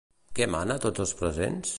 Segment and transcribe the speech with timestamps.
[0.39, 1.69] Què mana a tots els presents?